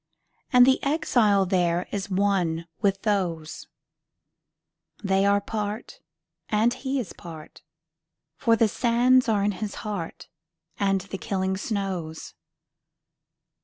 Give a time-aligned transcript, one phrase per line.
[0.51, 3.67] And the exile thereIs one with those;
[5.03, 5.99] They are part,
[6.49, 7.61] and he is part,
[8.35, 10.27] For the sands are in his heart,
[10.79, 12.33] And the killing snows.